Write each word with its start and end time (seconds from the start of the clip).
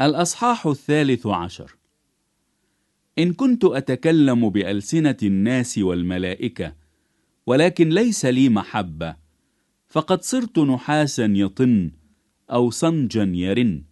الأصحاح 0.00 0.66
الثالث 0.66 1.26
عشر. 1.26 1.76
إن 3.18 3.32
كنت 3.32 3.64
أتكلم 3.64 4.50
بألسنة 4.50 5.16
الناس 5.22 5.78
والملائكة 5.78 6.74
ولكن 7.46 7.88
ليس 7.88 8.26
لي 8.26 8.48
محبة 8.48 9.16
فقد 9.86 10.22
صرت 10.22 10.58
نحاسا 10.58 11.24
يطن 11.34 11.90
أو 12.50 12.70
صنجا 12.70 13.32
يرن. 13.34 13.84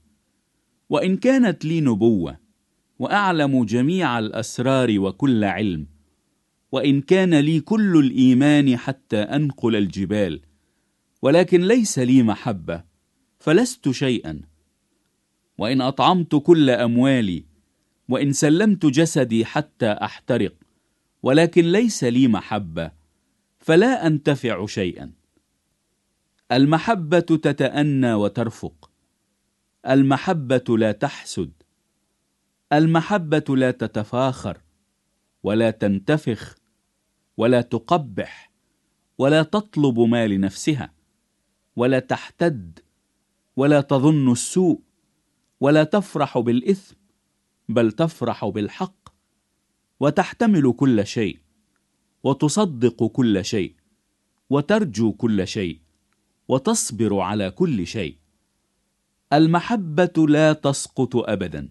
وإن 0.90 1.16
كانت 1.16 1.64
لي 1.64 1.80
نبوة 1.80 2.38
وأعلم 2.98 3.64
جميع 3.64 4.18
الأسرار 4.18 4.98
وكل 4.98 5.44
علم. 5.44 5.86
وإن 6.72 7.00
كان 7.00 7.34
لي 7.34 7.60
كل 7.60 7.96
الإيمان 7.96 8.76
حتى 8.76 9.16
أنقل 9.16 9.76
الجبال 9.76 10.40
ولكن 11.22 11.60
ليس 11.60 11.98
لي 11.98 12.22
محبة 12.22 12.84
فلست 13.38 13.90
شيئا. 13.90 14.55
وإن 15.58 15.80
أطعمت 15.80 16.34
كل 16.34 16.70
أموالي 16.70 17.44
وإن 18.08 18.32
سلمت 18.32 18.86
جسدي 18.86 19.44
حتى 19.44 19.92
أحترق 19.92 20.54
ولكن 21.22 21.72
ليس 21.72 22.04
لي 22.04 22.28
محبة 22.28 22.90
فلا 23.58 24.06
أنتفع 24.06 24.66
شيئا. 24.66 25.12
المحبة 26.52 27.18
تتأنى 27.20 28.14
وترفق 28.14 28.90
المحبة 29.88 30.78
لا 30.78 30.92
تحسد 30.92 31.52
المحبة 32.72 33.56
لا 33.56 33.70
تتفاخر 33.70 34.60
ولا 35.42 35.70
تنتفخ 35.70 36.54
ولا 37.36 37.60
تقبح 37.60 38.52
ولا 39.18 39.42
تطلب 39.42 40.00
ما 40.00 40.26
لنفسها 40.26 40.92
ولا 41.76 41.98
تحتد 41.98 42.78
ولا 43.56 43.80
تظن 43.80 44.32
السوء. 44.32 44.85
ولا 45.60 45.84
تفرح 45.84 46.38
بالإثم 46.38 46.94
بل 47.68 47.92
تفرح 47.92 48.44
بالحق 48.44 49.08
وتحتمل 50.00 50.72
كل 50.72 51.06
شيء 51.06 51.38
وتصدق 52.22 53.06
كل 53.06 53.44
شيء 53.44 53.74
وترجو 54.50 55.12
كل 55.12 55.46
شيء 55.46 55.80
وتصبر 56.48 57.20
على 57.20 57.50
كل 57.50 57.86
شيء. 57.86 58.16
المحبة 59.32 60.26
لا 60.28 60.52
تسقط 60.52 61.16
أبدا. 61.16 61.68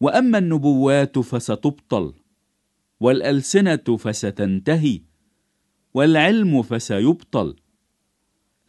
وأما 0.00 0.38
النبوات 0.38 1.18
فستبطل 1.18 2.14
والألسنة 3.00 3.96
فستنتهي 3.98 5.02
والعلم 5.94 6.62
فسيبطل. 6.62 7.56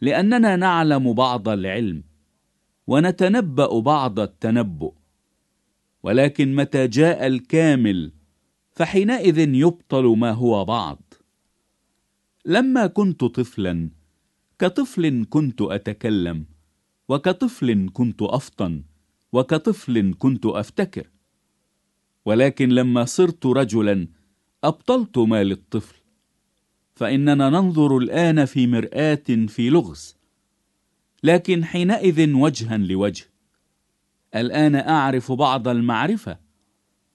لأننا 0.00 0.56
نعلم 0.56 1.12
بعض 1.12 1.48
العلم 1.48 2.09
ونتنبأ 2.90 3.80
بعض 3.80 4.20
التنبؤ. 4.20 4.92
ولكن 6.02 6.54
متى 6.54 6.86
جاء 6.86 7.26
الكامل 7.26 8.12
فحينئذ 8.72 9.38
يبطل 9.38 10.04
ما 10.04 10.30
هو 10.30 10.64
بعض. 10.64 11.14
لما 12.44 12.86
كنت 12.86 13.24
طفلا 13.24 13.90
كطفل 14.58 15.26
كنت 15.30 15.62
أتكلم 15.62 16.44
وكطفل 17.08 17.90
كنت 17.92 18.22
أفطن 18.22 18.82
وكطفل 19.32 20.14
كنت 20.18 20.46
أفتكر. 20.46 21.10
ولكن 22.24 22.68
لما 22.68 23.04
صرت 23.04 23.46
رجلا 23.46 24.08
أبطلت 24.64 25.18
ما 25.18 25.44
للطفل. 25.44 25.96
فإننا 26.94 27.50
ننظر 27.50 27.98
الآن 27.98 28.44
في 28.44 28.66
مرآة 28.66 29.46
في 29.48 29.70
لغز. 29.70 30.19
لكن 31.22 31.64
حينئذ 31.64 32.32
وجها 32.32 32.76
لوجه. 32.76 33.24
الآن 34.36 34.74
أعرف 34.74 35.32
بعض 35.32 35.68
المعرفة 35.68 36.38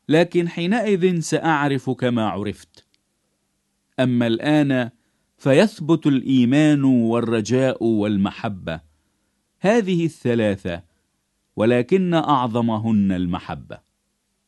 لكن 0.10 0.50
حينئذ 0.50 1.20
سأعرف 1.20 1.90
كما 1.90 2.30
عرفت. 2.30 2.86
أما 4.00 4.28
الآن 4.28 4.90
فيثبت 5.38 6.08
الإيمان 6.08 6.84
والرجاء 6.84 7.84
والمحبة. 7.84 8.82
هذه 9.60 10.06
الثلاثة 10.06 10.84
ولكن 11.56 12.14
أعظمهن 12.14 13.12
المحبة. 13.12 13.85